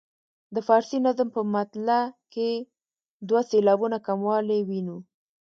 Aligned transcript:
د 0.55 0.57
فارسي 0.67 0.97
نظم 1.05 1.27
په 1.35 1.41
مطلع 1.55 2.01
کې 2.33 2.49
دوه 3.27 3.41
سېلابونه 3.49 3.97
کموالی 4.07 4.59
وینو. 4.69 4.97